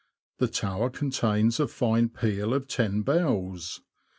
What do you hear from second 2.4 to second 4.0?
of ten bells.